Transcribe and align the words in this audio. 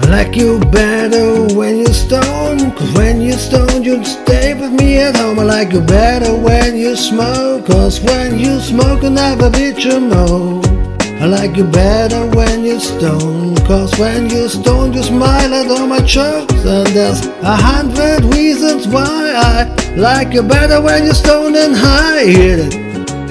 I 0.00 0.04
like 0.08 0.36
you 0.36 0.58
better 0.70 1.54
when 1.54 1.78
you're 1.78 1.92
stoned 1.92 2.76
Cause 2.76 2.92
when 2.94 3.20
you're 3.20 3.38
stoned 3.38 3.84
you 3.84 4.04
stay 4.04 4.54
with 4.54 4.72
me 4.72 4.98
at 4.98 5.16
home. 5.16 5.38
I 5.38 5.44
like 5.44 5.72
you 5.72 5.80
better 5.80 6.34
when 6.36 6.76
you 6.76 6.96
smoke 6.96 7.66
Cause 7.66 8.00
when 8.00 8.38
you 8.38 8.60
smoke 8.60 9.02
you 9.02 9.10
never 9.10 9.50
beat 9.50 9.84
your 9.84 10.00
mode 10.00 10.66
I 11.22 11.26
like 11.26 11.56
you 11.56 11.64
better 11.64 12.26
when 12.36 12.64
you're 12.64 12.80
stoned 12.80 13.58
Cause 13.64 13.96
when 13.98 14.28
you're 14.28 14.48
stoned 14.48 14.94
you 14.94 15.02
smile 15.02 15.54
at 15.54 15.70
all 15.70 15.86
my 15.86 16.00
jokes. 16.00 16.64
And 16.64 16.86
there's 16.88 17.26
a 17.26 17.56
hundred 17.56 18.24
reasons 18.34 18.88
why 18.88 19.32
I 19.34 19.94
like 19.96 20.34
you 20.34 20.42
better 20.42 20.80
when 20.80 21.04
you're 21.04 21.14
stoned 21.14 21.56
and 21.56 21.74
high. 21.74 22.24
Hit 22.24 22.58
it. 22.58 22.81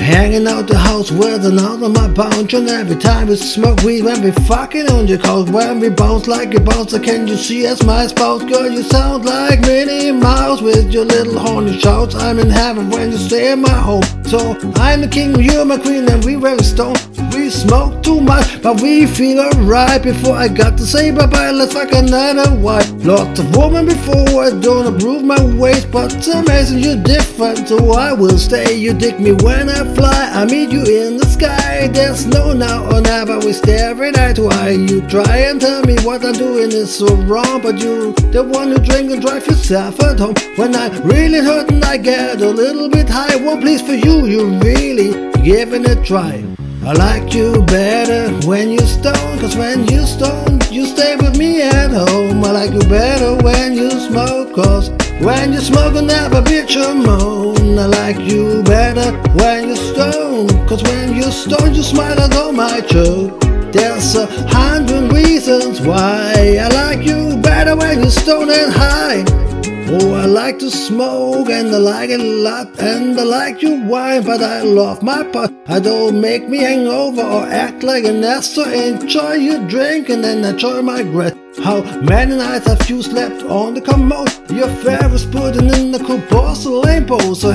Hanging 0.00 0.46
out 0.46 0.66
the 0.66 0.78
house 0.78 1.10
with 1.10 1.44
another 1.44 1.90
my 1.90 2.08
bounce 2.08 2.54
And 2.54 2.68
every 2.70 2.96
time 2.96 3.28
we 3.28 3.36
smoke 3.36 3.82
weed 3.82 4.02
when 4.02 4.22
we 4.22 4.30
fucking 4.30 4.90
on 4.90 5.06
your 5.06 5.18
couch 5.18 5.50
When 5.50 5.78
we 5.78 5.90
bounce 5.90 6.26
like 6.26 6.54
a 6.54 6.60
bouncer 6.60 6.98
Can 6.98 7.28
you 7.28 7.36
see 7.36 7.66
us 7.66 7.82
my 7.82 8.06
spouse? 8.06 8.42
Girl 8.42 8.70
you 8.70 8.82
sound 8.82 9.26
like 9.26 9.60
Minnie 9.60 10.10
Mouse 10.10 10.62
With 10.62 10.90
your 10.90 11.04
little 11.04 11.38
horny 11.38 11.78
shouts. 11.78 12.14
I'm 12.14 12.38
in 12.38 12.48
heaven 12.48 12.88
when 12.88 13.12
you 13.12 13.18
stay 13.18 13.52
in 13.52 13.60
my 13.60 13.68
home 13.68 14.02
So 14.24 14.56
I'm 14.76 15.02
the 15.02 15.08
king, 15.08 15.38
you're 15.38 15.66
my 15.66 15.76
queen 15.76 16.08
And 16.08 16.24
we 16.24 16.36
very 16.36 16.62
stoned 16.62 17.09
we 17.09 17.09
smoke 17.50 18.02
too 18.02 18.20
much, 18.20 18.62
but 18.62 18.80
we 18.80 19.06
feel 19.06 19.40
alright. 19.40 20.02
Before 20.02 20.36
I 20.36 20.48
got 20.48 20.78
to 20.78 20.86
say 20.86 21.10
bye 21.10 21.26
bye, 21.26 21.50
let's 21.50 21.72
fuck 21.72 21.92
another 21.92 22.54
wife 22.60 22.90
Lots 23.04 23.40
of 23.40 23.56
women 23.56 23.86
before, 23.86 24.44
I 24.44 24.50
don't 24.50 24.94
approve 24.94 25.22
my 25.24 25.42
ways 25.56 25.84
But 25.84 26.14
it's 26.14 26.28
amazing 26.28 26.80
you're 26.80 27.02
different, 27.02 27.68
so 27.68 27.92
I 27.92 28.12
will 28.12 28.38
stay. 28.38 28.74
You 28.74 28.94
dig 28.94 29.20
me 29.20 29.32
when 29.32 29.68
I 29.68 29.82
fly, 29.94 30.30
I 30.32 30.44
meet 30.44 30.70
you 30.70 30.82
in 30.84 31.16
the 31.16 31.26
sky. 31.26 31.88
There's 31.88 32.26
no 32.26 32.52
now 32.52 32.84
or 32.90 33.00
never, 33.00 33.38
we 33.38 33.52
stare 33.52 33.90
every 33.90 34.12
night. 34.12 34.38
Why 34.38 34.70
you 34.70 35.00
try 35.08 35.38
and 35.48 35.60
tell 35.60 35.82
me 35.82 35.96
what 36.02 36.24
I'm 36.24 36.32
doing 36.32 36.70
is 36.72 36.94
so 36.94 37.14
wrong 37.16 37.60
But 37.62 37.78
you 37.78 38.12
the 38.32 38.44
one 38.44 38.70
who 38.70 38.78
drink 38.78 39.10
and 39.10 39.20
drive 39.20 39.46
yourself 39.46 40.00
at 40.00 40.18
home. 40.18 40.34
When 40.56 40.74
I 40.76 40.88
really 41.00 41.40
hurt 41.40 41.70
and 41.70 41.84
I 41.84 41.96
get 41.96 42.40
a 42.40 42.48
little 42.48 42.88
bit 42.88 43.08
high 43.08 43.36
One 43.36 43.60
place 43.60 43.82
for 43.82 43.94
you, 43.94 44.26
you 44.26 44.46
really 44.60 45.30
giving 45.42 45.84
it 45.84 45.98
a 45.98 46.02
try 46.04 46.44
I 46.82 46.92
like 46.94 47.34
you 47.34 47.62
better 47.66 48.32
when 48.46 48.70
you 48.70 48.80
stone 48.80 49.38
Cause 49.38 49.54
when 49.54 49.86
you 49.88 50.06
stone, 50.06 50.60
you 50.70 50.86
stay 50.86 51.14
with 51.16 51.36
me 51.36 51.60
at 51.60 51.90
home. 51.90 52.42
I 52.42 52.52
like 52.52 52.72
you 52.72 52.80
better 52.88 53.36
when 53.44 53.74
you 53.74 53.90
smoke 53.90 54.54
Cause 54.54 54.88
when 55.20 55.52
you 55.52 55.60
smoke, 55.60 55.94
I 55.94 56.00
never 56.00 56.40
bitch 56.40 56.76
or 56.76 56.94
moan 56.94 57.78
I 57.78 57.84
like 57.84 58.20
you 58.20 58.62
better 58.62 59.12
when 59.34 59.68
you 59.68 59.76
stone 59.76 60.48
Cause 60.66 60.82
when 60.84 61.14
you 61.14 61.24
stone, 61.24 61.74
you 61.74 61.82
smile 61.82 62.18
at 62.18 62.34
all 62.34 62.52
my 62.52 62.80
joke. 62.80 63.38
There's 63.72 64.14
a 64.14 64.26
hundred 64.48 65.12
reasons 65.12 65.82
why 65.82 66.58
I 66.60 66.68
like 66.68 67.06
you 67.06 67.36
better 67.42 67.76
when 67.76 68.02
you 68.02 68.10
stone 68.10 68.48
and 68.48 68.72
high 68.72 69.49
Oh, 69.92 70.14
I 70.14 70.24
like 70.24 70.60
to 70.60 70.70
smoke 70.70 71.50
and 71.50 71.74
I 71.74 71.78
like 71.78 72.10
it 72.10 72.20
a 72.20 72.22
lot 72.22 72.78
and 72.78 73.18
I 73.18 73.24
like 73.24 73.60
your 73.60 73.84
wine, 73.84 74.22
but 74.22 74.40
I 74.40 74.62
love 74.62 75.02
my 75.02 75.24
pot. 75.24 75.52
I 75.66 75.80
don't 75.80 76.20
make 76.20 76.48
me 76.48 76.58
hangover 76.58 77.22
or 77.22 77.44
act 77.46 77.82
like 77.82 78.04
an 78.04 78.22
ass, 78.22 78.54
so 78.54 78.70
enjoy 78.70 79.32
your 79.32 79.66
drink 79.66 80.08
and 80.08 80.22
then 80.22 80.44
enjoy 80.44 80.80
my 80.80 81.02
breath. 81.02 81.36
How 81.64 81.82
many 82.02 82.36
nights 82.36 82.68
have 82.68 82.88
you 82.88 83.02
slept 83.02 83.42
on 83.42 83.74
the 83.74 83.80
commode? 83.80 84.30
Your 84.48 84.68
Ferris 84.68 85.26
pudding 85.26 85.68
in 85.68 85.90
the 85.90 85.98
cool 85.98 86.22
porcelain 86.28 87.06
bowl. 87.06 87.34
So 87.34 87.50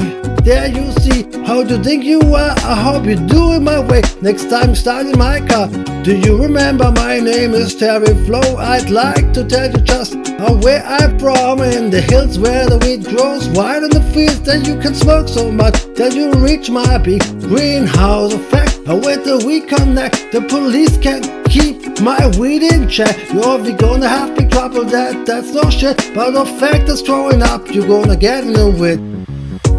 there 0.46 0.68
you 0.68 0.92
see 1.02 1.24
how 1.44 1.62
you 1.62 1.84
think 1.84 2.04
you 2.04 2.22
are. 2.22 2.56
I 2.74 2.76
hope 2.76 3.06
you 3.06 3.16
do 3.16 3.54
it 3.54 3.62
my 3.62 3.80
way. 3.80 4.02
Next 4.22 4.48
time 4.50 4.76
start 4.76 5.08
in 5.08 5.18
my 5.18 5.40
car. 5.42 5.68
Do 6.04 6.16
you 6.16 6.42
remember 6.42 6.92
my 6.92 7.20
name 7.20 7.56
is 7.56 7.76
Terry 7.76 8.14
Flo? 8.26 8.42
I'd 8.58 8.92
like 8.92 9.34
to 9.34 9.44
tell 9.44 9.72
you 9.72 9.78
just 9.80 10.14
how 10.38 10.54
where 10.62 10.84
I'm 10.86 11.18
from 11.18 11.62
in 11.62 11.90
the 11.90 12.02
hills 12.02 12.38
where 12.38 12.68
the 12.68 12.78
weed 12.78 13.06
grows 13.06 13.50
wide 13.50 13.84
in 13.84 13.90
the 13.90 14.04
fields 14.14 14.42
that 14.42 14.68
you 14.68 14.80
can 14.80 14.94
smoke 14.94 15.28
so 15.28 15.52
much 15.52 15.74
that 15.96 16.14
you 16.14 16.32
reach 16.34 16.70
my 16.70 17.00
peak. 17.00 17.24
Greenhouse 17.40 18.34
effect. 18.34 18.74
With 18.88 19.26
the 19.26 19.44
we 19.44 19.62
connect, 19.62 20.32
the 20.32 20.42
police 20.42 20.96
can't 21.00 21.26
keep 21.50 22.00
my 22.02 22.28
weed 22.38 22.62
in 22.62 22.88
check. 22.88 23.18
You're 23.34 23.58
we 23.58 23.74
gonna 23.74 24.08
have 24.08 24.38
big 24.38 24.52
trouble, 24.52 24.86
that 24.86 25.26
that's 25.26 25.52
no 25.54 25.72
shit. 25.72 25.98
But 26.14 26.32
the 26.32 26.46
fact 26.60 26.88
is 26.90 27.02
growing 27.02 27.42
up, 27.42 27.68
you're 27.74 27.88
gonna 27.88 28.16
get 28.16 28.44
in 28.44 28.54
the 28.54 28.70
wit. 28.70 29.15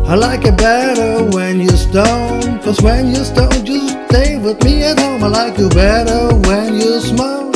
I 0.08 0.14
like 0.14 0.44
it 0.44 0.56
better 0.56 1.24
when 1.24 1.58
you 1.60 1.70
stone, 1.70 2.60
cause 2.60 2.80
when 2.80 3.08
you 3.08 3.24
stone, 3.24 3.66
you 3.66 3.88
stay 4.06 4.38
with 4.38 4.62
me 4.62 4.84
at 4.84 5.00
home. 5.00 5.24
I 5.24 5.26
like 5.26 5.58
you 5.58 5.68
better 5.68 6.32
when 6.48 6.74
you 6.74 7.00
smoke, 7.00 7.54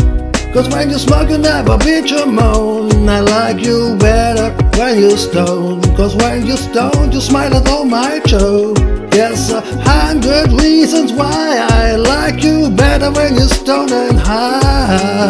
cause 0.52 0.68
when 0.68 0.90
you 0.90 0.98
smoke, 0.98 1.30
you 1.30 1.38
never 1.38 1.78
bitch 1.78 2.10
or 2.10 2.26
moan. 2.26 3.08
I 3.08 3.20
like 3.20 3.64
you 3.64 3.96
better 4.00 4.50
when 4.76 4.98
you 4.98 5.16
stone, 5.16 5.80
cause 5.94 6.16
when 6.16 6.44
you 6.44 6.56
stone, 6.56 7.12
you 7.12 7.20
smile 7.20 7.54
at 7.54 7.68
all 7.68 7.84
my 7.84 8.18
joke. 8.26 8.78
Yes, 9.14 9.50
a 9.52 9.60
hundred 9.82 10.50
reasons 10.60 11.12
why 11.12 11.64
I 11.70 11.94
like 11.94 12.42
you 12.42 12.68
better 12.70 13.12
when 13.12 13.34
you're 13.36 13.46
stoned 13.46 13.92
and 13.92 14.18
high. 14.18 15.20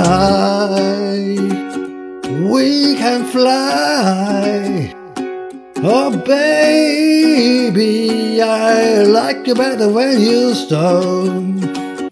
We 2.50 2.94
can 2.96 3.26
fly. 3.26 4.79
Oh, 6.12 6.16
baby, 6.16 7.92
I 8.42 9.04
like 9.04 9.46
you 9.46 9.54
better 9.54 9.88
when 9.88 10.20
you're 10.20 10.56
stoned. 10.56 11.89